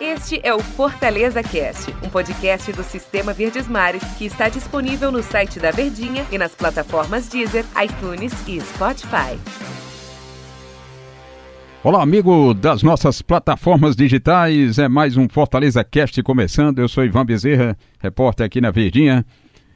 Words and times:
Este 0.00 0.40
é 0.42 0.54
o 0.54 0.58
Fortaleza 0.58 1.42
Cast, 1.42 1.94
um 2.02 2.08
podcast 2.08 2.72
do 2.72 2.82
Sistema 2.82 3.34
Verdes 3.34 3.68
Mares 3.68 4.02
que 4.16 4.24
está 4.24 4.48
disponível 4.48 5.12
no 5.12 5.22
site 5.22 5.60
da 5.60 5.70
Verdinha 5.70 6.24
e 6.32 6.38
nas 6.38 6.54
plataformas 6.54 7.28
Deezer, 7.28 7.66
iTunes 7.84 8.32
e 8.48 8.58
Spotify. 8.58 9.38
Olá, 11.84 12.02
amigo 12.02 12.54
das 12.54 12.82
nossas 12.82 13.20
plataformas 13.20 13.94
digitais. 13.94 14.78
É 14.78 14.88
mais 14.88 15.18
um 15.18 15.28
Fortaleza 15.28 15.84
Cast 15.84 16.22
começando. 16.22 16.78
Eu 16.78 16.88
sou 16.88 17.04
Ivan 17.04 17.26
Bezerra, 17.26 17.76
repórter 17.98 18.46
aqui 18.46 18.62
na 18.62 18.70
Verdinha. 18.70 19.26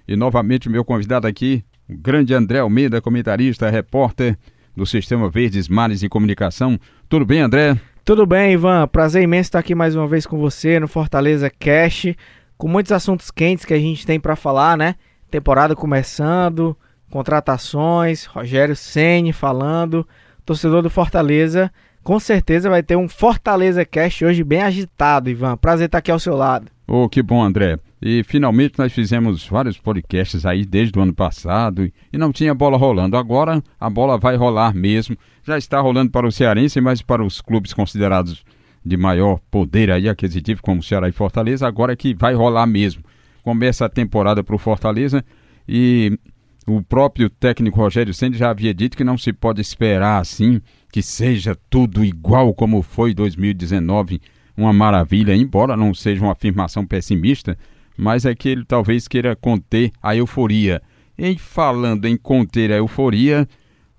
E 0.09 0.17
novamente 0.17 0.71
meu 0.71 0.83
convidado 0.83 1.27
aqui, 1.27 1.63
o 1.87 1.95
grande 1.95 2.33
André 2.33 2.61
Almeida, 2.61 3.03
comentarista, 3.03 3.69
repórter 3.69 4.39
do 4.75 4.87
Sistema 4.87 5.29
Verdes 5.29 5.69
Mares 5.69 6.01
de 6.01 6.09
Comunicação. 6.09 6.81
Tudo 7.07 7.27
bem, 7.27 7.41
André? 7.41 7.79
Tudo 8.05 8.27
bem, 8.27 8.55
Ivan? 8.55 8.89
Prazer 8.89 9.23
imenso 9.23 9.47
estar 9.47 9.61
aqui 9.61 9.77
mais 9.77 9.95
uma 9.95 10.09
vez 10.09 10.27
com 10.27 10.37
você 10.37 10.81
no 10.81 10.89
Fortaleza 10.89 11.49
Cash, 11.49 12.17
com 12.59 12.67
muitos 12.67 12.91
assuntos 12.91 13.31
quentes 13.31 13.65
que 13.65 13.73
a 13.73 13.79
gente 13.79 14.05
tem 14.05 14.19
para 14.19 14.35
falar, 14.35 14.77
né? 14.77 14.97
Temporada 15.31 15.77
começando, 15.77 16.77
contratações, 17.09 18.25
Rogério 18.25 18.75
Ceni 18.75 19.33
falando, 19.33 20.05
torcedor 20.45 20.83
do 20.83 20.91
Fortaleza, 20.91 21.71
com 22.03 22.19
certeza 22.19 22.69
vai 22.69 22.83
ter 22.83 22.97
um 22.97 23.09
Fortaleza 23.09 23.85
Cash 23.85 24.23
hoje 24.23 24.43
bem 24.43 24.63
agitado, 24.63 25.31
Ivan. 25.31 25.57
Prazer 25.57 25.87
estar 25.87 25.99
aqui 25.99 26.11
ao 26.11 26.19
seu 26.19 26.35
lado. 26.35 26.67
Oh, 26.89 27.09
que 27.09 27.23
bom, 27.23 27.41
André. 27.41 27.79
E 28.03 28.25
finalmente 28.25 28.81
nós 28.81 28.93
fizemos 28.93 29.47
vários 29.47 29.79
podcasts 29.79 30.45
aí 30.45 30.67
desde 30.67 30.99
o 30.99 31.03
ano 31.03 31.15
passado 31.15 31.89
e 32.13 32.19
não 32.19 32.33
tinha 32.33 32.53
bola 32.53 32.77
rolando. 32.77 33.17
Agora 33.17 33.63
a 33.79 33.89
bola 33.89 34.19
vai 34.19 34.35
rolar 34.35 34.75
mesmo. 34.75 35.17
Já 35.45 35.59
está 35.59 35.81
rolando 35.81 36.11
para 36.11 36.27
o 36.27 36.33
Cearense, 36.33 36.81
mas 36.81 37.03
para 37.03 37.25
os 37.25 37.41
clubes 37.41 37.73
considerados 37.73 38.45
de 38.85 38.97
maior 38.97 39.41
poder 39.51 39.91
aí 39.91 40.09
aquisitivo, 40.09 40.63
como 40.63 40.83
Ceará 40.83 41.09
e 41.09 41.13
Fortaleza, 41.13 41.67
agora 41.67 41.93
é 41.93 41.97
que 41.97 42.15
vai 42.15 42.35
rolar 42.35 42.67
mesmo. 42.67 43.03
Começa 43.43 43.85
a 43.85 43.89
temporada 43.89 44.43
para 44.43 44.55
o 44.55 44.59
Fortaleza 44.59 45.25
e 45.69 46.19
o 46.67 46.81
próprio 46.81 47.29
técnico 47.29 47.79
Rogério 47.79 48.15
Senna 48.15 48.37
já 48.37 48.51
havia 48.51 48.73
dito 48.73 48.97
que 48.97 49.03
não 49.03 49.19
se 49.19 49.33
pode 49.33 49.61
esperar 49.61 50.21
assim 50.21 50.61
que 50.93 51.03
seja 51.03 51.57
tudo 51.69 52.05
igual 52.05 52.55
como 52.55 52.83
foi 52.83 53.15
2019, 53.15 54.21
uma 54.57 54.73
maravilha, 54.73 55.35
embora 55.35 55.77
não 55.77 55.95
seja 55.95 56.23
uma 56.23 56.33
afirmação 56.33 56.87
pessimista, 56.87 57.57
mas 57.97 58.27
é 58.27 58.35
que 58.35 58.49
ele 58.49 58.65
talvez 58.65 59.09
queira 59.09 59.35
conter 59.35 59.91
a 60.03 60.15
euforia. 60.15 60.83
E 61.17 61.37
falando 61.37 62.07
em 62.07 62.17
conter 62.17 62.71
a 62.71 62.77
euforia, 62.77 63.49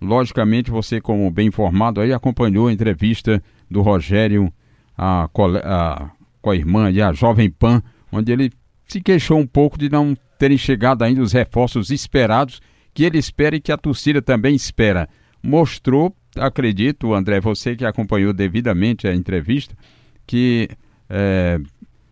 logicamente 0.04 0.70
você, 0.70 1.00
como 1.02 1.30
bem 1.32 1.48
informado, 1.48 2.02
aí 2.02 2.14
acompanhou 2.14 2.68
a 2.68 2.74
entrevista 2.74 3.42
do 3.70 3.82
Rogério 3.82 4.52
a, 4.98 5.30
a, 5.64 6.10
com 6.42 6.50
a 6.50 6.56
irmã 6.56 6.92
e 6.92 7.02
a 7.02 7.12
Jovem 7.14 7.50
Pan, 7.50 7.82
onde 8.12 8.32
ele 8.32 8.52
se 8.88 9.02
queixou 9.02 9.40
um 9.40 9.48
pouco 9.48 9.78
de 9.78 9.90
não 9.90 10.16
terem 10.38 10.58
chegado 10.58 11.04
ainda 11.04 11.22
os 11.22 11.32
reforços 11.32 11.90
esperados, 11.90 12.62
que 12.94 13.04
ele 13.04 13.18
espera 13.18 13.56
e 13.56 13.62
que 13.62 13.72
a 13.72 13.78
torcida 13.78 14.22
também 14.22 14.56
espera. 14.56 15.10
Mostrou, 15.42 16.16
acredito, 16.36 17.14
André, 17.14 17.40
você 17.40 17.76
que 17.76 17.86
acompanhou 17.86 18.34
devidamente 18.34 19.08
a 19.08 19.16
entrevista, 19.16 19.76
que 20.28 20.70
é, 21.10 21.60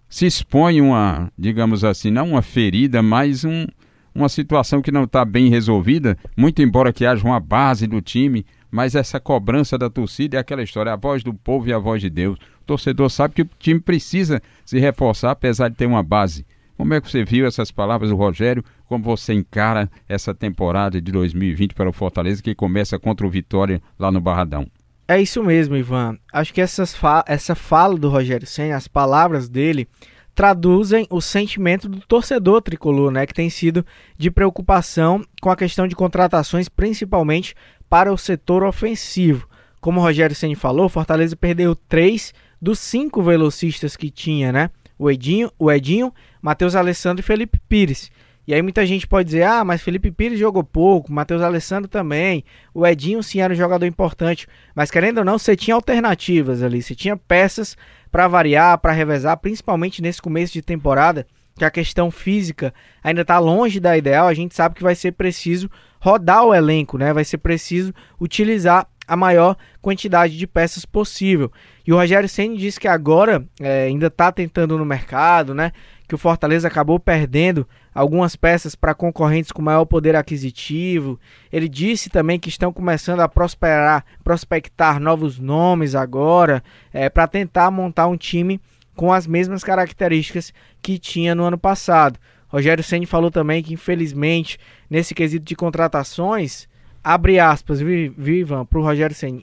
se 0.09 0.25
expõe 0.25 0.81
uma, 0.81 1.31
digamos 1.37 1.83
assim, 1.83 2.09
não 2.09 2.29
uma 2.29 2.41
ferida, 2.41 3.01
mas 3.01 3.45
um, 3.45 3.65
uma 4.13 4.29
situação 4.29 4.81
que 4.81 4.91
não 4.91 5.03
está 5.03 5.23
bem 5.23 5.49
resolvida, 5.49 6.17
muito 6.37 6.61
embora 6.61 6.93
que 6.93 7.05
haja 7.05 7.25
uma 7.25 7.39
base 7.39 7.87
do 7.87 8.01
time, 8.01 8.45
mas 8.69 8.95
essa 8.95 9.19
cobrança 9.19 9.77
da 9.77 9.89
torcida 9.89 10.37
é 10.37 10.39
aquela 10.39 10.63
história, 10.63 10.93
a 10.93 10.95
voz 10.95 11.23
do 11.23 11.33
povo 11.33 11.67
e 11.67 11.73
a 11.73 11.77
voz 11.77 12.01
de 12.01 12.09
Deus. 12.09 12.37
O 12.61 12.65
torcedor 12.65 13.09
sabe 13.09 13.33
que 13.35 13.41
o 13.41 13.49
time 13.59 13.79
precisa 13.79 14.41
se 14.65 14.79
reforçar, 14.79 15.31
apesar 15.31 15.69
de 15.69 15.75
ter 15.75 15.85
uma 15.85 16.03
base. 16.03 16.45
Como 16.77 16.93
é 16.93 17.01
que 17.01 17.11
você 17.11 17.23
viu 17.23 17.45
essas 17.45 17.69
palavras 17.69 18.09
do 18.09 18.15
Rogério? 18.15 18.63
Como 18.87 19.03
você 19.03 19.33
encara 19.33 19.89
essa 20.09 20.33
temporada 20.33 20.99
de 20.99 21.11
2020 21.11 21.75
para 21.75 21.89
o 21.89 21.93
Fortaleza 21.93 22.41
que 22.41 22.55
começa 22.55 22.97
contra 22.97 23.27
o 23.27 23.29
Vitória 23.29 23.81
lá 23.99 24.11
no 24.11 24.19
Barradão? 24.19 24.65
É 25.07 25.21
isso 25.21 25.43
mesmo, 25.43 25.75
Ivan. 25.75 26.17
Acho 26.31 26.53
que 26.53 26.61
essas 26.61 26.95
fa 26.95 27.23
essa 27.27 27.53
fala 27.53 27.97
do 27.97 28.09
Rogério 28.09 28.47
Senna, 28.47 28.77
as 28.77 28.87
palavras 28.87 29.49
dele, 29.49 29.87
traduzem 30.33 31.05
o 31.09 31.21
sentimento 31.21 31.89
do 31.89 31.99
torcedor 32.01 32.61
tricolor, 32.61 33.11
né, 33.11 33.25
que 33.25 33.33
tem 33.33 33.49
sido 33.49 33.85
de 34.17 34.31
preocupação 34.31 35.23
com 35.41 35.49
a 35.49 35.55
questão 35.55 35.87
de 35.87 35.95
contratações, 35.95 36.69
principalmente 36.69 37.55
para 37.89 38.11
o 38.11 38.17
setor 38.17 38.63
ofensivo. 38.63 39.47
Como 39.79 39.99
o 39.99 40.03
Rogério 40.03 40.35
Senna 40.35 40.55
falou, 40.55 40.87
Fortaleza 40.87 41.35
perdeu 41.35 41.75
três 41.75 42.33
dos 42.61 42.79
cinco 42.79 43.21
velocistas 43.21 43.97
que 43.97 44.11
tinha, 44.11 44.51
né? 44.51 44.69
O 44.97 45.09
Edinho, 45.09 45.51
o 45.57 45.71
Edinho, 45.71 46.13
Matheus 46.41 46.75
Alessandro 46.75 47.21
e 47.21 47.23
Felipe 47.23 47.59
Pires. 47.67 48.11
E 48.47 48.53
aí 48.53 48.61
muita 48.61 48.85
gente 48.85 49.07
pode 49.07 49.25
dizer, 49.25 49.43
ah, 49.43 49.63
mas 49.63 49.81
Felipe 49.81 50.11
Pires 50.11 50.39
jogou 50.39 50.63
pouco, 50.63 51.11
Matheus 51.11 51.41
Alessandro 51.41 51.87
também, 51.87 52.43
o 52.73 52.85
Edinho 52.85 53.21
sim 53.21 53.39
era 53.39 53.53
um 53.53 53.55
jogador 53.55 53.85
importante, 53.85 54.47
mas 54.75 54.89
querendo 54.89 55.19
ou 55.19 55.25
não, 55.25 55.37
você 55.37 55.55
tinha 55.55 55.75
alternativas 55.75 56.63
ali, 56.63 56.81
você 56.81 56.95
tinha 56.95 57.15
peças 57.15 57.77
para 58.11 58.27
variar, 58.27 58.77
para 58.79 58.91
revezar, 58.91 59.37
principalmente 59.37 60.01
nesse 60.01 60.21
começo 60.21 60.53
de 60.53 60.61
temporada, 60.61 61.25
que 61.57 61.65
a 61.65 61.71
questão 61.71 62.09
física 62.09 62.73
ainda 63.03 63.21
está 63.21 63.37
longe 63.37 63.79
da 63.79 63.97
ideal, 63.97 64.27
a 64.27 64.33
gente 64.33 64.55
sabe 64.55 64.75
que 64.75 64.83
vai 64.83 64.95
ser 64.95 65.11
preciso 65.11 65.69
rodar 65.99 66.43
o 66.43 66.53
elenco, 66.53 66.97
né? 66.97 67.13
Vai 67.13 67.23
ser 67.23 67.37
preciso 67.37 67.93
utilizar 68.19 68.87
a 69.07 69.15
maior 69.15 69.55
quantidade 69.81 70.37
de 70.37 70.47
peças 70.47 70.85
possível. 70.85 71.51
E 71.85 71.91
o 71.91 71.97
Rogério 71.97 72.29
Senna 72.29 72.55
disse 72.55 72.79
que 72.79 72.87
agora 72.87 73.45
é, 73.59 73.83
ainda 73.83 74.07
está 74.07 74.31
tentando 74.31 74.77
no 74.77 74.85
mercado, 74.85 75.53
né? 75.53 75.71
Que 76.11 76.15
o 76.15 76.17
Fortaleza 76.17 76.67
acabou 76.67 76.99
perdendo 76.99 77.65
algumas 77.95 78.35
peças 78.35 78.75
para 78.75 78.93
concorrentes 78.93 79.49
com 79.49 79.61
maior 79.61 79.85
poder 79.85 80.13
aquisitivo. 80.13 81.17
Ele 81.49 81.69
disse 81.69 82.09
também 82.09 82.37
que 82.37 82.49
estão 82.49 82.73
começando 82.73 83.21
a 83.21 83.29
prosperar, 83.29 84.03
prospectar 84.21 84.99
novos 84.99 85.39
nomes 85.39 85.95
agora, 85.95 86.61
é, 86.91 87.09
para 87.09 87.27
tentar 87.27 87.71
montar 87.71 88.07
um 88.07 88.17
time 88.17 88.59
com 88.93 89.13
as 89.13 89.25
mesmas 89.25 89.63
características 89.63 90.53
que 90.81 90.99
tinha 90.99 91.33
no 91.33 91.45
ano 91.45 91.57
passado. 91.57 92.19
Rogério 92.49 92.83
Ceni 92.83 93.05
falou 93.05 93.31
também 93.31 93.63
que 93.63 93.73
infelizmente 93.73 94.59
nesse 94.89 95.15
quesito 95.15 95.45
de 95.45 95.55
contratações 95.55 96.67
abre 97.01 97.39
aspas, 97.39 97.79
vivam 97.79 98.65
para 98.65 98.79
o 98.79 98.83
Rogério 98.83 99.15
Senna. 99.15 99.41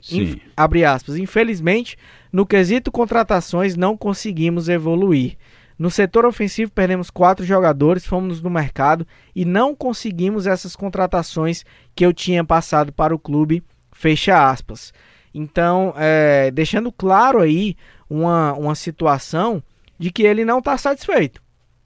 abre 0.55 0.85
aspas. 0.85 1.17
Infelizmente, 1.17 1.97
no 2.31 2.45
quesito 2.45 2.91
contratações, 2.91 3.75
não 3.75 3.97
conseguimos 3.97 4.69
evoluir. 4.69 5.35
No 5.79 5.89
setor 5.89 6.25
ofensivo, 6.25 6.69
perdemos 6.69 7.09
quatro 7.09 7.45
jogadores, 7.45 8.05
fomos 8.05 8.41
no 8.41 8.49
mercado 8.49 9.07
e 9.33 9.45
não 9.45 9.73
conseguimos 9.73 10.45
essas 10.45 10.75
contratações 10.75 11.63
que 11.95 12.05
eu 12.05 12.11
tinha 12.11 12.43
passado 12.43 12.91
para 12.91 13.15
o 13.15 13.19
clube. 13.19 13.63
Fecha 13.93 14.49
aspas. 14.51 14.93
Então, 15.33 15.93
é, 15.95 16.51
deixando 16.51 16.91
claro 16.91 17.39
aí 17.39 17.77
uma, 18.09 18.51
uma 18.53 18.75
situação 18.75 19.63
de 19.97 20.11
que 20.11 20.23
ele 20.23 20.43
não 20.43 20.59
está 20.59 20.77
satisfeito. 20.77 21.41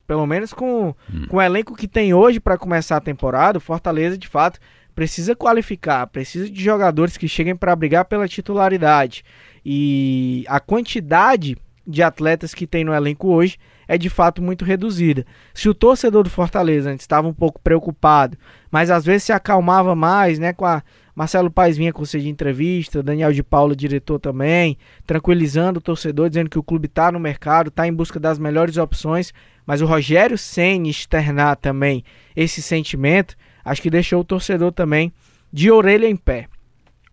Pelo 0.08 0.26
menos 0.26 0.54
com, 0.54 0.96
hum. 1.14 1.28
com 1.28 1.38
o 1.38 1.42
elenco 1.42 1.76
que 1.76 1.88
tem 1.88 2.16
hoje 2.16 2.40
para 2.40 2.58
começar 2.58 2.98
a 2.98 3.02
temporada, 3.02 3.60
o 3.60 3.62
Fortaleza 3.62 4.18
de 4.18 4.28
fato 4.28 4.60
precisa 4.96 5.36
qualificar, 5.36 6.08
precisa 6.08 6.50
de 6.50 6.64
jogadores 6.64 7.16
que 7.16 7.28
cheguem 7.28 7.56
para 7.56 7.76
brigar 7.76 8.06
pela 8.06 8.28
titularidade. 8.28 9.24
E 9.64 10.46
a 10.48 10.60
quantidade 10.60 11.58
de 11.86 12.02
atletas 12.02 12.56
que 12.56 12.66
tem 12.66 12.84
no 12.84 12.94
elenco 12.94 13.28
hoje 13.28 13.58
é 13.94 13.98
de 13.98 14.10
fato 14.10 14.42
muito 14.42 14.66
reduzida. 14.66 15.26
Se 15.54 15.70
o 15.70 15.74
torcedor 15.74 16.24
do 16.24 16.30
Fortaleza 16.30 16.90
antes 16.90 17.04
estava 17.04 17.28
um 17.28 17.34
pouco 17.34 17.62
preocupado, 17.62 18.38
mas 18.72 18.90
às 18.90 19.06
vezes 19.06 19.24
se 19.24 19.32
acalmava 19.32 19.96
mais, 19.96 20.40
né, 20.40 20.52
com 20.52 20.66
a 20.66 20.82
Marcelo 21.16 21.52
Paes 21.52 21.78
vinha 21.78 21.94
conceder 21.94 22.28
entrevista, 22.28 23.04
Daniel 23.04 23.32
de 23.32 23.44
Paula, 23.44 23.76
diretor 23.76 24.18
também, 24.20 24.78
tranquilizando 25.06 25.78
o 25.78 25.82
torcedor, 25.82 26.28
dizendo 26.28 26.50
que 26.50 26.58
o 26.58 26.64
clube 26.64 26.88
está 26.88 27.12
no 27.12 27.20
mercado, 27.20 27.68
está 27.68 27.88
em 27.88 27.94
busca 27.94 28.20
das 28.20 28.40
melhores 28.40 28.78
opções, 28.78 29.32
mas 29.66 29.82
o 29.82 29.86
Rogério 29.86 30.38
Senna 30.38 30.88
externar 30.88 31.56
também 31.58 32.04
esse 32.36 32.64
sentimento, 32.64 33.36
acho 33.64 33.82
que 33.82 33.92
deixou 33.92 34.22
o 34.22 34.26
torcedor 34.26 34.72
também 34.72 35.14
de 35.52 35.70
orelha 35.70 36.08
em 36.08 36.16
pé. 36.16 36.48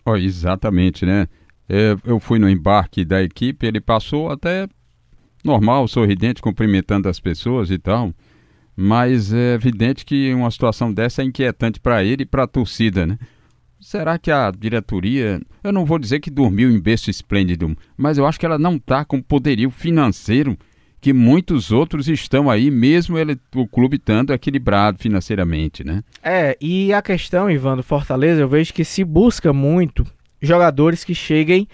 Oh, 0.06 0.16
exatamente, 0.16 1.04
né? 1.04 1.28
É, 1.68 1.94
eu 2.04 2.18
fui 2.18 2.38
no 2.38 2.48
embarque 2.48 3.04
da 3.04 3.22
equipe, 3.22 3.66
ele 3.66 3.80
passou 3.82 4.30
até 4.30 4.66
normal, 5.44 5.88
sorridente, 5.88 6.42
cumprimentando 6.42 7.08
as 7.08 7.20
pessoas 7.20 7.70
e 7.70 7.78
tal. 7.78 8.12
Mas 8.76 9.32
é 9.32 9.54
evidente 9.54 10.04
que 10.04 10.32
uma 10.32 10.50
situação 10.50 10.92
dessa 10.92 11.22
é 11.22 11.24
inquietante 11.24 11.80
para 11.80 12.02
ele 12.04 12.22
e 12.22 12.26
para 12.26 12.44
a 12.44 12.48
torcida, 12.48 13.06
né? 13.06 13.18
Será 13.80 14.18
que 14.18 14.30
a 14.30 14.50
diretoria, 14.50 15.40
eu 15.64 15.72
não 15.72 15.86
vou 15.86 15.98
dizer 15.98 16.20
que 16.20 16.30
dormiu 16.30 16.70
em 16.70 16.78
berço 16.78 17.10
esplêndido, 17.10 17.76
mas 17.96 18.18
eu 18.18 18.26
acho 18.26 18.38
que 18.38 18.44
ela 18.44 18.58
não 18.58 18.76
está 18.76 19.04
com 19.04 19.22
poderio 19.22 19.70
financeiro 19.70 20.56
que 21.00 21.14
muitos 21.14 21.72
outros 21.72 22.06
estão 22.08 22.50
aí, 22.50 22.70
mesmo 22.70 23.16
ele, 23.18 23.38
o 23.54 23.66
clube 23.66 23.96
estando 23.96 24.34
equilibrado 24.34 24.98
financeiramente, 24.98 25.82
né? 25.82 26.04
É, 26.22 26.58
e 26.60 26.92
a 26.92 27.00
questão, 27.00 27.50
Ivan, 27.50 27.76
do 27.76 27.82
Fortaleza, 27.82 28.42
eu 28.42 28.48
vejo 28.48 28.74
que 28.74 28.84
se 28.84 29.02
busca 29.02 29.50
muito 29.50 30.06
jogadores 30.42 31.02
que 31.02 31.14
cheguem 31.14 31.66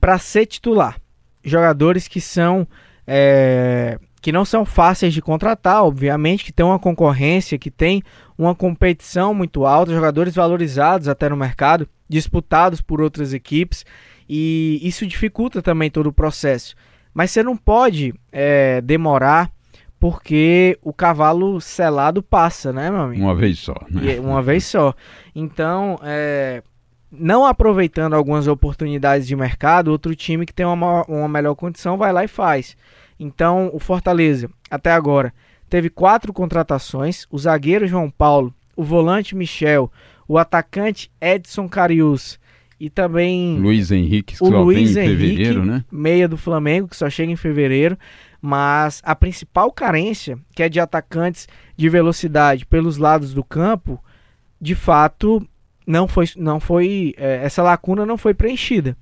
para 0.00 0.18
ser 0.18 0.46
titular. 0.46 0.98
Jogadores 1.42 2.08
que 2.08 2.20
são 2.20 2.66
é, 3.06 3.98
que 4.20 4.32
não 4.32 4.44
são 4.44 4.64
fáceis 4.64 5.14
de 5.14 5.22
contratar, 5.22 5.84
obviamente, 5.84 6.44
que 6.44 6.52
tem 6.52 6.66
uma 6.66 6.78
concorrência, 6.78 7.58
que 7.58 7.70
tem 7.70 8.02
uma 8.36 8.54
competição 8.54 9.32
muito 9.32 9.64
alta, 9.64 9.92
jogadores 9.92 10.34
valorizados 10.34 11.08
até 11.08 11.28
no 11.28 11.36
mercado, 11.36 11.88
disputados 12.08 12.80
por 12.80 13.00
outras 13.00 13.32
equipes, 13.32 13.86
e 14.28 14.78
isso 14.82 15.06
dificulta 15.06 15.62
também 15.62 15.90
todo 15.90 16.08
o 16.08 16.12
processo. 16.12 16.74
Mas 17.14 17.30
você 17.30 17.42
não 17.42 17.56
pode 17.56 18.14
é, 18.30 18.80
demorar 18.80 19.50
porque 19.98 20.78
o 20.82 20.92
cavalo 20.92 21.60
selado 21.60 22.22
passa, 22.22 22.72
né, 22.72 22.90
meu 22.90 23.00
amigo? 23.00 23.22
Uma 23.22 23.34
vez 23.34 23.58
só. 23.58 23.74
Né? 23.90 24.20
Uma 24.20 24.42
vez 24.42 24.64
só. 24.64 24.94
Então, 25.34 25.98
é, 26.02 26.62
não 27.10 27.44
aproveitando 27.44 28.14
algumas 28.14 28.46
oportunidades 28.46 29.26
de 29.26 29.34
mercado, 29.34 29.88
outro 29.88 30.14
time 30.14 30.44
que 30.44 30.52
tem 30.52 30.66
uma, 30.66 31.04
uma 31.04 31.28
melhor 31.28 31.54
condição 31.54 31.96
vai 31.96 32.12
lá 32.12 32.24
e 32.24 32.28
faz. 32.28 32.76
Então, 33.18 33.70
o 33.72 33.78
Fortaleza, 33.78 34.50
até 34.70 34.92
agora, 34.92 35.32
teve 35.68 35.90
quatro 35.90 36.32
contratações: 36.32 37.26
o 37.30 37.38
zagueiro 37.38 37.86
João 37.86 38.10
Paulo, 38.10 38.54
o 38.76 38.84
volante 38.84 39.34
Michel, 39.34 39.90
o 40.26 40.38
atacante 40.38 41.10
Edson 41.20 41.68
Carius 41.68 42.38
e 42.80 42.88
também 42.88 43.58
Luiz 43.58 43.90
Henrique, 43.90 44.36
que 44.36 44.44
o 44.44 44.46
só 44.46 44.62
Luiz 44.62 44.94
vem 44.94 45.04
em 45.04 45.08
Henrique, 45.08 45.26
fevereiro, 45.26 45.64
né? 45.64 45.84
Meia 45.90 46.28
do 46.28 46.36
Flamengo, 46.36 46.88
que 46.88 46.96
só 46.96 47.10
chega 47.10 47.32
em 47.32 47.36
fevereiro. 47.36 47.98
Mas 48.40 49.02
a 49.04 49.16
principal 49.16 49.72
carência, 49.72 50.38
que 50.54 50.62
é 50.62 50.68
de 50.68 50.78
atacantes 50.78 51.48
de 51.76 51.88
velocidade 51.88 52.64
pelos 52.64 52.96
lados 52.96 53.34
do 53.34 53.42
campo, 53.42 54.00
de 54.60 54.76
fato 54.76 55.44
não 55.88 56.06
foi, 56.06 56.26
não 56.36 56.60
foi 56.60 57.14
é, 57.16 57.42
essa 57.42 57.62
lacuna 57.62 58.06
não 58.06 58.16
foi 58.16 58.34
preenchida. 58.34 58.96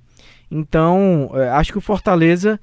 Então, 0.49 1.29
é, 1.33 1.49
acho 1.49 1.71
que 1.73 1.77
o 1.77 1.81
Fortaleza 1.81 2.59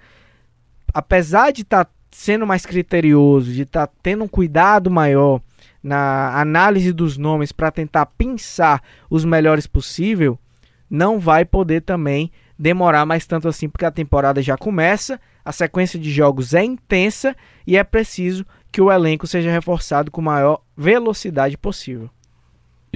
apesar 0.95 1.53
de 1.53 1.63
estar 1.63 1.85
tá 1.87 1.91
sendo 2.13 2.47
mais 2.47 2.65
criterioso, 2.65 3.53
de 3.53 3.63
estar 3.63 3.89
tá 3.89 3.93
tendo 4.01 4.23
um 4.23 4.29
cuidado 4.29 4.89
maior 4.89 5.41
na 5.83 6.41
análise 6.41 6.93
dos 6.93 7.19
nomes 7.19 7.51
para 7.51 7.73
tentar 7.73 8.07
pensar 8.07 8.81
os 9.11 9.25
melhores 9.25 9.67
possível, 9.67 10.39
não 10.89 11.19
vai 11.19 11.45
poder 11.45 11.83
também 11.83 12.31
demorar 12.57 13.05
mais 13.05 13.27
tanto 13.27 13.49
assim, 13.49 13.69
porque 13.69 13.85
a 13.85 13.91
temporada 13.91 14.41
já 14.41 14.57
começa, 14.57 15.21
a 15.45 15.51
sequência 15.51 15.99
de 15.99 16.11
jogos 16.11 16.55
é 16.55 16.63
intensa 16.63 17.37
e 17.67 17.77
é 17.77 17.83
preciso 17.83 18.47
que 18.71 18.81
o 18.81 18.91
elenco 18.91 19.27
seja 19.27 19.51
reforçado 19.51 20.11
com 20.11 20.23
maior 20.23 20.63
velocidade 20.77 21.59
possível. 21.59 22.09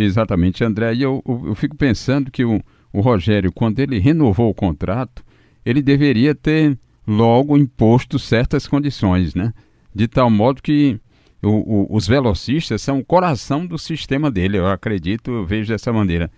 Exatamente, 0.00 0.62
André. 0.62 0.94
E 0.94 1.02
eu, 1.02 1.20
eu, 1.26 1.48
eu 1.48 1.54
fico 1.56 1.76
pensando 1.76 2.30
que 2.30 2.44
o, 2.44 2.62
o 2.92 3.00
Rogério, 3.00 3.50
quando 3.50 3.80
ele 3.80 3.98
renovou 3.98 4.48
o 4.48 4.54
contrato, 4.54 5.24
ele 5.66 5.82
deveria 5.82 6.36
ter 6.36 6.78
logo 7.04 7.58
imposto 7.58 8.16
certas 8.16 8.68
condições, 8.68 9.34
né? 9.34 9.52
De 9.92 10.06
tal 10.06 10.30
modo 10.30 10.62
que 10.62 11.00
o, 11.42 11.48
o, 11.48 11.96
os 11.96 12.06
velocistas 12.06 12.80
são 12.80 13.00
o 13.00 13.04
coração 13.04 13.66
do 13.66 13.76
sistema 13.76 14.30
dele, 14.30 14.58
eu 14.58 14.68
acredito, 14.68 15.32
eu 15.32 15.44
vejo 15.44 15.72
dessa 15.72 15.92
maneira. 15.92 16.30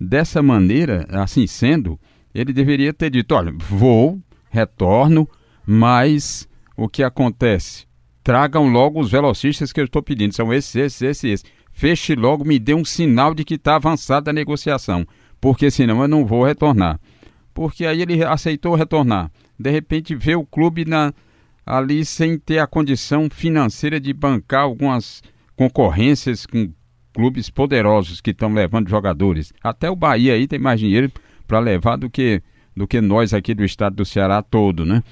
Dessa 0.00 0.40
maneira, 0.40 1.04
assim 1.10 1.44
sendo, 1.44 1.98
ele 2.32 2.52
deveria 2.52 2.92
ter 2.92 3.10
dito: 3.10 3.34
olha, 3.34 3.52
vou, 3.52 4.20
retorno, 4.48 5.28
mas 5.66 6.48
o 6.76 6.88
que 6.88 7.02
acontece? 7.02 7.84
Tragam 8.22 8.68
logo 8.68 9.00
os 9.00 9.10
velocistas 9.10 9.72
que 9.72 9.80
eu 9.80 9.86
estou 9.86 10.02
pedindo, 10.02 10.32
são 10.34 10.52
esses, 10.52 10.76
esses, 10.76 11.02
esses, 11.02 11.24
esses. 11.24 11.57
Feche 11.78 12.14
logo, 12.14 12.44
me 12.44 12.58
dê 12.58 12.74
um 12.74 12.84
sinal 12.84 13.34
de 13.34 13.44
que 13.44 13.54
está 13.54 13.76
avançada 13.76 14.30
a 14.30 14.34
negociação, 14.34 15.06
porque 15.40 15.70
senão 15.70 16.02
eu 16.02 16.08
não 16.08 16.26
vou 16.26 16.44
retornar. 16.44 16.98
Porque 17.54 17.86
aí 17.86 18.02
ele 18.02 18.22
aceitou 18.24 18.74
retornar 18.74 19.30
de 19.58 19.70
repente 19.70 20.14
vê 20.14 20.36
o 20.36 20.46
clube 20.46 20.84
na, 20.84 21.12
ali 21.66 22.04
sem 22.04 22.38
ter 22.38 22.58
a 22.58 22.66
condição 22.66 23.28
financeira 23.28 23.98
de 23.98 24.12
bancar 24.12 24.62
algumas 24.62 25.22
concorrências 25.56 26.46
com 26.46 26.72
clubes 27.12 27.50
poderosos 27.50 28.20
que 28.20 28.30
estão 28.30 28.52
levando 28.52 28.88
jogadores. 28.88 29.52
Até 29.62 29.90
o 29.90 29.96
Bahia 29.96 30.34
aí 30.34 30.46
tem 30.46 30.58
mais 30.58 30.78
dinheiro 30.78 31.10
para 31.46 31.58
levar 31.58 31.96
do 31.96 32.08
que, 32.08 32.40
do 32.76 32.86
que 32.86 33.00
nós 33.00 33.34
aqui 33.34 33.52
do 33.54 33.64
estado 33.64 33.96
do 33.96 34.04
Ceará 34.04 34.40
todo, 34.40 34.86
né? 34.86 35.02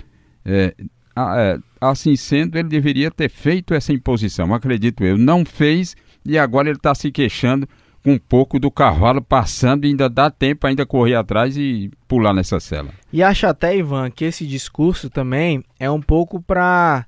É, 0.44 0.74
é, 1.16 1.58
assim 1.80 2.14
sendo, 2.14 2.56
ele 2.56 2.68
deveria 2.68 3.10
ter 3.10 3.28
feito 3.28 3.74
essa 3.74 3.92
imposição, 3.92 4.54
acredito 4.54 5.02
eu. 5.02 5.18
Não 5.18 5.44
fez 5.44 5.96
e 6.26 6.38
agora 6.38 6.68
ele 6.68 6.76
está 6.76 6.94
se 6.94 7.10
queixando 7.10 7.68
um 8.04 8.18
pouco 8.18 8.60
do 8.60 8.70
cavalo 8.70 9.20
passando 9.20 9.84
e 9.84 9.88
ainda 9.88 10.08
dá 10.08 10.30
tempo 10.30 10.66
ainda 10.66 10.86
correr 10.86 11.16
atrás 11.16 11.56
e 11.56 11.90
pular 12.06 12.32
nessa 12.32 12.60
cela. 12.60 12.90
E 13.12 13.22
acho 13.22 13.46
até, 13.46 13.76
Ivan, 13.76 14.10
que 14.10 14.24
esse 14.24 14.46
discurso 14.46 15.10
também 15.10 15.64
é 15.78 15.90
um 15.90 16.00
pouco 16.00 16.40
para 16.40 17.04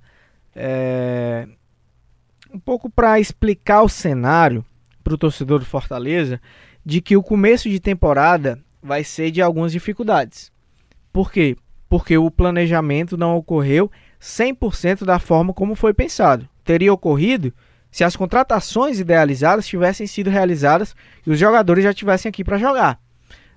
é, 0.57 1.47
um 2.53 2.59
pouco 2.59 2.91
para 2.91 3.21
explicar 3.21 3.83
o 3.83 3.89
cenário 3.89 4.65
para 5.05 5.15
o 5.15 5.19
torcedor 5.19 5.61
do 5.61 5.65
Fortaleza 5.65 6.41
de 6.85 7.01
que 7.01 7.17
o 7.17 7.23
começo 7.23 7.69
de 7.69 7.79
temporada 7.79 8.59
vai 8.83 9.05
ser 9.05 9.31
de 9.31 9.41
algumas 9.41 9.73
dificuldades. 9.73 10.51
Por 11.13 11.31
quê? 11.31 11.57
Porque 11.89 12.19
o 12.19 12.31
planejamento 12.31 13.17
não 13.17 13.37
ocorreu 13.37 13.91
100% 14.21 15.05
da 15.05 15.19
forma 15.19 15.53
como 15.53 15.75
foi 15.75 15.95
pensado. 15.95 16.49
Teria 16.65 16.93
ocorrido 16.93 17.53
se 17.91 18.05
as 18.05 18.17
contratações 18.17 19.01
idealizadas 19.01 19.67
tivessem 19.67 20.07
sido 20.07 20.31
realizadas 20.31 20.95
e 21.27 21.31
os 21.31 21.39
jogadores 21.39 21.85
já 21.85 21.91
estivessem 21.91 22.29
aqui 22.29 22.45
para 22.45 22.59
jogar. 22.59 23.01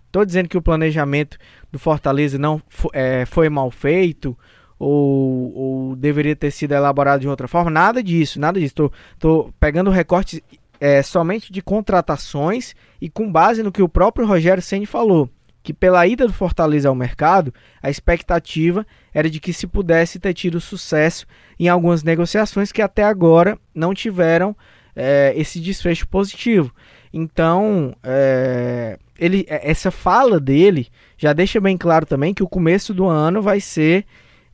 Estou 0.08 0.26
dizendo 0.26 0.50
que 0.50 0.58
o 0.58 0.62
planejamento 0.62 1.38
do 1.72 1.80
Fortaleza 1.80 2.38
não 2.38 2.62
é, 2.94 3.26
foi 3.26 3.50
mal 3.50 3.72
feito 3.72 4.38
ou, 4.78 5.54
ou, 5.56 5.96
deveria 5.96 6.36
ter 6.36 6.52
sido 6.52 6.74
elaborado 6.74 7.22
de 7.22 7.28
outra 7.28 7.48
forma. 7.48 7.72
Nada 7.72 8.04
disso, 8.04 8.40
nada 8.40 8.60
disso. 8.60 8.92
Estou 9.14 9.54
pegando 9.60 9.90
recortes 9.90 10.42
é, 10.80 11.02
somente 11.02 11.54
de 11.54 11.62
contratações 11.62 12.76
e 13.00 13.10
com 13.10 13.32
base 13.32 13.64
no 13.64 13.72
que 13.72 13.82
o 13.82 13.88
próprio 13.88 14.28
Rogério 14.28 14.62
Ceni 14.62 14.86
falou 14.86 15.30
que 15.64 15.74
pela 15.74 16.06
ida 16.08 16.26
do 16.26 16.34
Fortaleza 16.34 16.90
ao 16.90 16.96
mercado, 16.96 17.54
a 17.82 17.90
expectativa 17.90 18.86
era 19.14 19.30
de 19.30 19.40
que 19.40 19.54
se 19.54 19.68
pudesse 19.68 20.20
ter 20.20 20.34
tido 20.34 20.60
sucesso 20.60 21.26
em 21.60 21.68
algumas 21.68 22.04
negociações 22.04 22.72
que 22.72 22.82
até 22.82 23.04
agora 23.04 23.58
não 23.74 23.94
tiveram 23.94 24.56
é, 24.96 25.34
esse 25.36 25.60
desfecho 25.60 26.08
positivo. 26.08 26.74
Então, 27.14 27.96
é, 28.04 28.98
ele, 29.20 29.46
é, 29.48 29.70
essa 29.70 29.92
fala 29.92 30.40
dele 30.40 30.88
já 31.18 31.34
deixa 31.34 31.60
bem 31.60 31.78
claro 31.78 32.06
também 32.06 32.34
que 32.34 32.44
o 32.44 32.50
começo 32.50 32.94
do 32.94 33.06
ano 33.06 33.42
vai 33.42 33.60
ser 33.60 34.06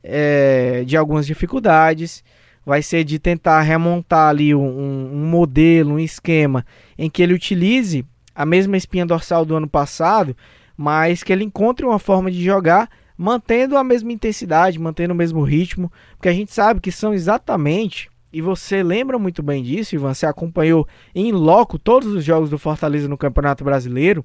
é, 0.02 0.84
de 0.84 0.96
algumas 0.96 1.26
dificuldades, 1.26 2.24
vai 2.64 2.82
ser 2.82 3.04
de 3.04 3.18
tentar 3.18 3.62
remontar 3.62 4.28
ali 4.28 4.54
um, 4.54 5.12
um 5.12 5.26
modelo, 5.26 5.94
um 5.94 5.98
esquema 5.98 6.66
em 6.96 7.08
que 7.08 7.22
ele 7.22 7.34
utilize 7.34 8.04
a 8.34 8.44
mesma 8.44 8.76
espinha 8.76 9.06
dorsal 9.06 9.44
do 9.44 9.56
ano 9.56 9.68
passado 9.68 10.36
mas 10.78 11.24
que 11.24 11.32
ele 11.32 11.42
encontre 11.42 11.84
uma 11.84 11.98
forma 11.98 12.30
de 12.30 12.42
jogar 12.42 12.88
mantendo 13.18 13.76
a 13.76 13.82
mesma 13.82 14.12
intensidade, 14.12 14.78
mantendo 14.78 15.12
o 15.12 15.16
mesmo 15.16 15.42
ritmo, 15.42 15.92
porque 16.12 16.28
a 16.28 16.32
gente 16.32 16.52
sabe 16.54 16.80
que 16.80 16.92
são 16.92 17.12
exatamente, 17.12 18.08
e 18.32 18.40
você 18.40 18.80
lembra 18.80 19.18
muito 19.18 19.42
bem 19.42 19.60
disso, 19.62 19.96
Ivan, 19.96 20.14
você 20.14 20.24
acompanhou 20.24 20.86
em 21.12 21.32
loco 21.32 21.78
todos 21.78 22.14
os 22.14 22.24
jogos 22.24 22.48
do 22.48 22.58
Fortaleza 22.58 23.08
no 23.08 23.18
Campeonato 23.18 23.64
Brasileiro, 23.64 24.24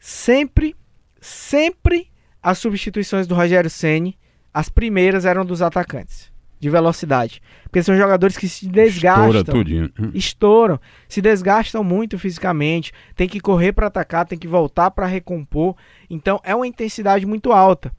sempre, 0.00 0.74
sempre 1.20 2.10
as 2.42 2.58
substituições 2.58 3.28
do 3.28 3.36
Rogério 3.36 3.70
Ceni, 3.70 4.18
as 4.52 4.68
primeiras 4.68 5.24
eram 5.24 5.44
dos 5.44 5.62
atacantes 5.62 6.31
de 6.62 6.70
velocidade. 6.70 7.42
Porque 7.64 7.82
são 7.82 7.96
jogadores 7.96 8.38
que 8.38 8.48
se 8.48 8.68
desgastam. 8.68 9.26
Estoura 9.26 9.44
tudinho. 9.44 9.90
Estouram. 10.14 10.80
Se 11.08 11.20
desgastam 11.20 11.82
muito 11.82 12.16
fisicamente. 12.20 12.92
Tem 13.16 13.28
que 13.28 13.40
correr 13.40 13.72
para 13.72 13.88
atacar, 13.88 14.24
tem 14.24 14.38
que 14.38 14.46
voltar 14.46 14.92
para 14.92 15.04
recompor. 15.04 15.74
Então 16.08 16.40
é 16.44 16.54
uma 16.54 16.66
intensidade 16.66 17.26
muito 17.26 17.50
alta. 17.50 17.90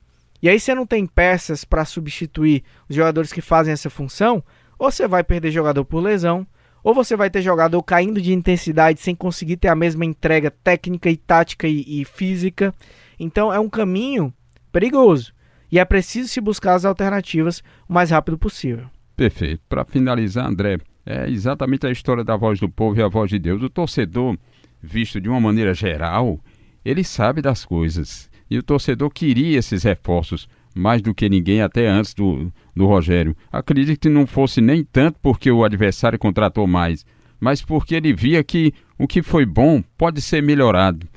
E 0.41 0.47
aí 0.47 0.57
você 0.57 0.73
não 0.73 0.85
tem 0.85 1.05
peças 1.05 1.65
para 1.65 1.83
substituir 1.83 2.63
os 2.87 2.95
jogadores 2.95 3.33
que 3.33 3.41
fazem 3.41 3.73
essa 3.73 3.89
função, 3.89 4.41
ou 4.79 4.89
você 4.89 5.07
vai 5.09 5.25
perder 5.25 5.51
jogador 5.51 5.83
por 5.83 5.99
lesão, 6.01 6.47
ou 6.81 6.93
você 6.93 7.17
vai 7.17 7.29
ter 7.29 7.41
jogador 7.41 7.83
caindo 7.83 8.21
de 8.21 8.33
intensidade 8.33 9.01
sem 9.01 9.13
conseguir 9.13 9.57
ter 9.57 9.67
a 9.67 9.75
mesma 9.75 10.05
entrega 10.05 10.49
técnica 10.49 11.09
e 11.09 11.17
tática 11.17 11.67
e, 11.67 12.01
e 12.01 12.05
física. 12.05 12.73
Então 13.19 13.53
é 13.53 13.59
um 13.59 13.69
caminho 13.69 14.33
perigoso 14.71 15.33
e 15.73 15.79
é 15.79 15.85
preciso 15.85 16.29
se 16.29 16.39
buscar 16.39 16.75
as 16.75 16.85
alternativas 16.85 17.63
o 17.89 17.93
mais 17.93 18.11
rápido 18.11 18.37
possível. 18.37 18.85
Perfeito. 19.15 19.59
Para 19.67 19.83
finalizar, 19.83 20.47
André, 20.47 20.77
é 21.03 21.27
exatamente 21.27 21.87
a 21.87 21.91
história 21.91 22.23
da 22.23 22.37
voz 22.37 22.59
do 22.59 22.69
povo 22.69 22.99
e 22.99 23.01
a 23.01 23.07
voz 23.07 23.31
de 23.31 23.39
Deus. 23.39 23.63
O 23.63 23.69
torcedor, 23.71 24.37
visto 24.79 25.19
de 25.19 25.27
uma 25.27 25.41
maneira 25.41 25.73
geral, 25.73 26.39
ele 26.85 27.03
sabe 27.03 27.41
das 27.41 27.65
coisas. 27.65 28.29
E 28.51 28.55
o 28.55 28.61
torcedor 28.61 29.09
queria 29.09 29.57
esses 29.57 29.81
reforços 29.81 30.47
mais 30.75 31.01
do 31.01 31.11
que 31.11 31.27
ninguém 31.27 31.63
até 31.63 31.87
antes 31.87 32.13
do, 32.13 32.53
do 32.75 32.85
Rogério. 32.85 33.35
Acredito 33.51 33.99
que 33.99 34.09
não 34.09 34.27
fosse 34.27 34.61
nem 34.61 34.83
tanto 34.83 35.17
porque 35.23 35.49
o 35.49 35.63
adversário 35.63 36.19
contratou 36.19 36.67
mais, 36.67 37.03
mas 37.39 37.63
porque 37.63 37.95
ele 37.95 38.13
via 38.13 38.43
que 38.43 38.71
o 38.95 39.07
que 39.07 39.23
foi 39.23 39.43
bom 39.43 39.83
pode 39.97 40.21
ser 40.21 40.43
melhorado. 40.43 41.07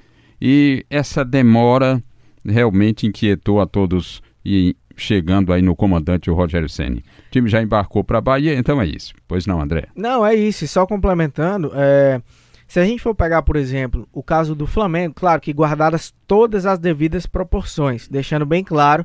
E 0.40 0.82
essa 0.88 1.22
demora 1.22 2.02
realmente 2.42 3.06
inquietou 3.06 3.60
a 3.60 3.66
todos 3.66 4.22
e 4.46 4.76
chegando 4.96 5.52
aí 5.52 5.60
no 5.60 5.74
comandante 5.74 6.30
o 6.30 6.34
Rogério 6.34 6.68
Ceni. 6.68 7.00
O 7.00 7.30
time 7.30 7.48
já 7.50 7.60
embarcou 7.60 8.04
para 8.04 8.18
a 8.18 8.20
Bahia, 8.20 8.54
então 8.54 8.80
é 8.80 8.86
isso. 8.86 9.12
Pois 9.26 9.44
não, 9.44 9.60
André? 9.60 9.88
Não, 9.94 10.24
é 10.24 10.34
isso. 10.34 10.66
Só 10.68 10.86
complementando, 10.86 11.72
é... 11.74 12.22
se 12.68 12.78
a 12.78 12.84
gente 12.84 13.02
for 13.02 13.14
pegar, 13.14 13.42
por 13.42 13.56
exemplo, 13.56 14.08
o 14.12 14.22
caso 14.22 14.54
do 14.54 14.66
Flamengo, 14.66 15.14
claro 15.14 15.40
que 15.40 15.52
guardadas 15.52 16.14
todas 16.26 16.64
as 16.64 16.78
devidas 16.78 17.26
proporções, 17.26 18.08
deixando 18.08 18.46
bem 18.46 18.62
claro, 18.62 19.04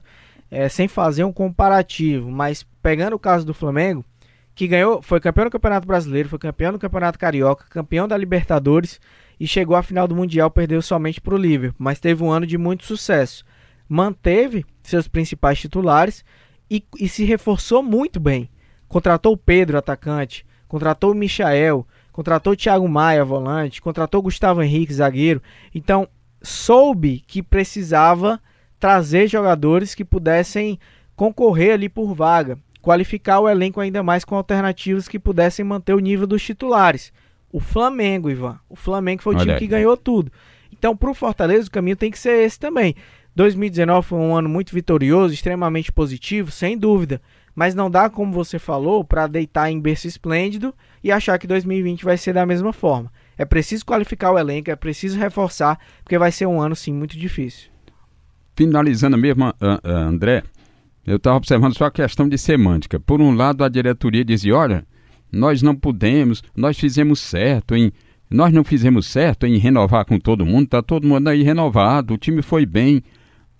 é, 0.52 0.70
sem 0.70 0.88
fazer 0.88 1.24
um 1.24 1.34
comparativo, 1.34 2.30
mas 2.30 2.66
pegando 2.84 3.16
o 3.16 3.20
caso 3.20 3.46
do 3.46 3.54
Flamengo, 3.54 4.06
que 4.54 4.68
ganhou, 4.68 5.02
foi 5.02 5.20
campeão 5.20 5.46
do 5.46 5.52
Campeonato 5.52 5.88
Brasileiro, 5.88 6.30
foi 6.30 6.38
campeão 6.38 6.74
do 6.74 6.80
Campeonato 6.80 7.18
Carioca, 7.18 7.66
campeão 7.70 8.08
da 8.08 8.18
Libertadores 8.18 9.00
e 9.40 9.48
chegou 9.48 9.76
à 9.76 9.82
final 9.82 10.08
do 10.08 10.16
Mundial, 10.16 10.52
perdeu 10.52 10.82
somente 10.82 11.20
para 11.20 11.34
o 11.34 11.38
Liverpool, 11.38 11.78
mas 11.80 12.00
teve 12.00 12.24
um 12.24 12.30
ano 12.30 12.46
de 12.46 12.58
muito 12.58 12.86
sucesso. 12.86 13.44
Manteve 13.94 14.66
seus 14.82 15.06
principais 15.10 15.60
titulares 15.60 16.24
e, 16.70 16.82
e 16.98 17.10
se 17.10 17.26
reforçou 17.26 17.84
muito 17.84 18.22
bem. 18.22 18.50
Contratou 18.88 19.34
o 19.34 19.38
Pedro, 19.38 19.78
atacante, 19.78 20.46
contratou 20.66 21.12
o 21.12 21.14
Michael, 21.14 21.86
contratou 22.14 22.54
o 22.54 22.56
Thiago 22.56 22.88
Maia, 22.88 23.26
volante, 23.26 23.82
contratou 23.82 24.22
o 24.22 24.24
Gustavo 24.24 24.64
Henrique, 24.64 24.94
zagueiro. 24.94 25.42
Então, 25.76 26.08
soube 26.42 27.22
que 27.28 27.44
precisava 27.44 28.40
trazer 28.80 29.28
jogadores 29.28 29.94
que 29.94 30.06
pudessem 30.06 30.80
concorrer 31.14 31.74
ali 31.74 31.90
por 31.90 32.16
vaga, 32.16 32.58
qualificar 32.82 33.42
o 33.42 33.50
elenco 33.50 33.82
ainda 33.82 34.02
mais 34.02 34.24
com 34.24 34.38
alternativas 34.38 35.10
que 35.10 35.20
pudessem 35.20 35.66
manter 35.66 35.94
o 35.94 36.00
nível 36.00 36.26
dos 36.26 36.42
titulares. 36.42 37.12
O 37.52 37.60
Flamengo, 37.60 38.30
Ivan. 38.30 38.58
O 38.70 38.78
Flamengo 38.78 39.22
foi 39.22 39.34
o 39.34 39.36
Olha 39.36 39.44
time 39.44 39.54
aí. 39.56 39.60
que 39.60 39.68
ganhou 39.68 39.98
tudo. 39.98 40.32
Então, 40.72 40.96
para 40.96 41.12
o 41.12 41.14
Fortaleza, 41.14 41.68
o 41.68 41.72
caminho 41.72 41.98
tem 41.98 42.10
que 42.10 42.18
ser 42.18 42.44
esse 42.46 42.58
também. 42.58 42.96
2019 43.36 44.08
foi 44.08 44.20
um 44.20 44.36
ano 44.36 44.50
muito 44.50 44.74
vitorioso, 44.74 45.34
extremamente 45.34 45.92
positivo, 45.92 46.52
sem 46.52 46.78
dúvida. 46.78 47.22
Mas 47.56 47.76
não 47.76 47.90
dá, 47.90 48.10
como 48.10 48.32
você 48.32 48.58
falou, 48.58 49.04
para 49.04 49.28
deitar 49.28 49.70
em 49.70 49.80
berço 49.80 50.08
esplêndido 50.08 50.74
e 51.04 51.12
achar 51.12 51.38
que 51.38 51.48
2020 51.48 52.04
vai 52.04 52.18
ser 52.18 52.34
da 52.34 52.46
mesma 52.46 52.72
forma. 52.72 53.12
É 53.38 53.44
preciso 53.44 53.86
qualificar 53.86 54.32
o 54.32 54.40
elenco, 54.40 54.72
é 54.72 54.76
preciso 54.76 55.20
reforçar, 55.20 55.80
porque 56.04 56.18
vai 56.18 56.32
ser 56.32 56.46
um 56.46 56.62
ano, 56.62 56.76
sim, 56.76 56.94
muito 56.94 57.18
difícil. 57.18 57.70
Finalizando 58.56 59.18
mesmo, 59.18 59.54
André, 59.84 60.44
eu 61.06 61.18
estava 61.18 61.38
observando 61.38 61.76
só 61.76 61.86
a 61.86 61.92
questão 61.92 62.30
de 62.30 62.38
semântica. 62.38 63.00
Por 63.00 63.20
um 63.20 63.36
lado, 63.36 63.64
a 63.64 63.70
diretoria 63.70 64.24
dizia: 64.24 64.56
olha, 64.56 64.86
nós 65.32 65.62
não 65.62 65.76
podemos, 65.76 66.44
nós 66.56 66.78
fizemos 66.78 67.20
certo 67.20 67.76
em. 67.76 67.92
Nós 68.30 68.54
não 68.54 68.64
fizemos 68.64 69.08
certo 69.08 69.46
em 69.46 69.58
renovar 69.58 70.06
com 70.06 70.18
todo 70.18 70.46
mundo, 70.46 70.64
está 70.64 70.82
todo 70.82 71.06
mundo 71.06 71.28
aí 71.28 71.44
renovado, 71.44 72.14
o 72.14 72.18
time 72.18 72.42
foi 72.42 72.66
bem. 72.66 73.04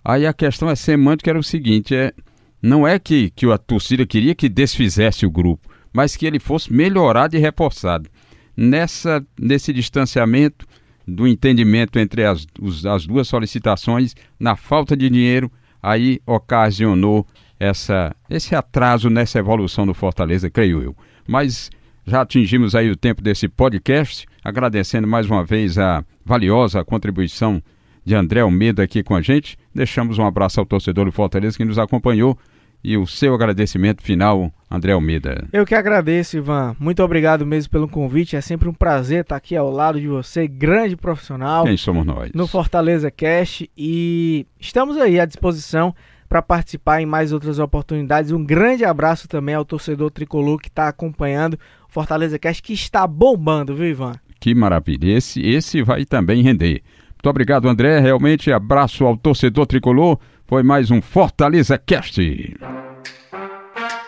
Aí 0.04 0.26
a 0.26 0.32
questão 0.32 0.68
é 0.68 0.74
semântica, 0.74 1.30
era 1.30 1.38
o 1.38 1.42
seguinte, 1.42 1.94
é, 1.94 2.12
não 2.60 2.86
é 2.86 2.98
que, 2.98 3.30
que 3.30 3.50
a 3.50 3.58
torcida 3.58 4.06
queria 4.06 4.34
que 4.34 4.48
desfizesse 4.48 5.24
o 5.24 5.30
grupo, 5.30 5.68
mas 5.92 6.16
que 6.16 6.26
ele 6.26 6.38
fosse 6.38 6.72
melhorado 6.72 7.36
e 7.36 7.38
reforçado. 7.38 8.08
Nessa, 8.56 9.24
nesse 9.38 9.72
distanciamento 9.72 10.66
do 11.06 11.26
entendimento 11.26 11.98
entre 11.98 12.24
as, 12.24 12.46
os, 12.60 12.84
as 12.84 13.06
duas 13.06 13.28
solicitações, 13.28 14.14
na 14.38 14.56
falta 14.56 14.96
de 14.96 15.08
dinheiro, 15.08 15.50
aí 15.82 16.20
ocasionou 16.26 17.26
essa, 17.58 18.14
esse 18.28 18.54
atraso 18.54 19.08
nessa 19.08 19.38
evolução 19.38 19.86
do 19.86 19.94
Fortaleza, 19.94 20.50
creio 20.50 20.82
eu. 20.82 20.96
Mas 21.26 21.70
já 22.04 22.22
atingimos 22.22 22.74
aí 22.74 22.90
o 22.90 22.96
tempo 22.96 23.22
desse 23.22 23.48
podcast, 23.48 24.26
agradecendo 24.42 25.06
mais 25.06 25.26
uma 25.26 25.44
vez 25.44 25.78
a 25.78 26.04
valiosa 26.24 26.84
contribuição 26.84 27.62
de 28.04 28.14
André 28.14 28.40
Almeida 28.40 28.82
aqui 28.82 29.02
com 29.02 29.14
a 29.14 29.22
gente. 29.22 29.56
Deixamos 29.74 30.18
um 30.18 30.26
abraço 30.26 30.60
ao 30.60 30.66
torcedor 30.66 31.06
do 31.06 31.12
Fortaleza 31.12 31.56
que 31.56 31.64
nos 31.64 31.78
acompanhou 31.78 32.38
e 32.84 32.96
o 32.96 33.06
seu 33.06 33.32
agradecimento 33.34 34.02
final, 34.02 34.52
André 34.70 34.92
Almeida. 34.92 35.46
Eu 35.52 35.64
que 35.64 35.74
agradeço, 35.74 36.36
Ivan. 36.36 36.74
Muito 36.80 37.02
obrigado 37.02 37.46
mesmo 37.46 37.70
pelo 37.70 37.88
convite. 37.88 38.34
É 38.34 38.40
sempre 38.40 38.68
um 38.68 38.74
prazer 38.74 39.20
estar 39.20 39.36
aqui 39.36 39.56
ao 39.56 39.70
lado 39.70 40.00
de 40.00 40.08
você, 40.08 40.48
grande 40.48 40.96
profissional. 40.96 41.64
Quem 41.64 41.76
somos 41.76 42.04
nós? 42.04 42.32
No 42.34 42.46
Fortaleza 42.46 43.10
Cast 43.10 43.70
e 43.76 44.46
estamos 44.58 44.96
aí 44.96 45.20
à 45.20 45.24
disposição 45.24 45.94
para 46.28 46.42
participar 46.42 47.00
em 47.00 47.06
mais 47.06 47.32
outras 47.32 47.58
oportunidades. 47.58 48.32
Um 48.32 48.44
grande 48.44 48.84
abraço 48.84 49.28
também 49.28 49.54
ao 49.54 49.64
torcedor 49.64 50.10
tricolor 50.10 50.58
que 50.58 50.68
está 50.68 50.88
acompanhando 50.88 51.54
o 51.88 51.92
Fortaleza 51.92 52.38
Cast, 52.38 52.62
que 52.62 52.72
está 52.72 53.06
bombando, 53.06 53.76
viu, 53.76 53.86
Ivan? 53.86 54.14
Que 54.40 54.54
maravilha. 54.54 55.16
Esse, 55.16 55.40
esse 55.40 55.82
vai 55.82 56.04
também 56.04 56.42
render. 56.42 56.82
Muito 57.22 57.30
obrigado, 57.30 57.68
André. 57.68 58.00
Realmente, 58.00 58.50
abraço 58.50 59.06
ao 59.06 59.16
torcedor 59.16 59.64
tricolor. 59.64 60.18
Foi 60.44 60.64
mais 60.64 60.90
um 60.90 61.00
Fortaleza 61.00 61.78
Cast. 61.78 62.20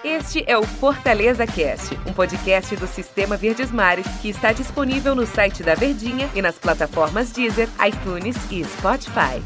Este 0.02 0.42
é 0.49 0.59
o 0.59 0.64
Fortaleza 0.64 1.47
Cast, 1.47 1.97
um 2.09 2.12
podcast 2.12 2.75
do 2.75 2.88
Sistema 2.88 3.37
Verdes 3.37 3.71
Mares 3.71 4.09
que 4.21 4.28
está 4.28 4.52
disponível 4.52 5.14
no 5.14 5.26
site 5.26 5.62
da 5.62 5.76
Verdinha 5.76 6.28
e 6.35 6.42
nas 6.42 6.59
plataformas 6.59 7.30
Deezer, 7.30 7.68
iTunes 7.87 8.37
e 8.50 8.64
Spotify. 8.64 9.40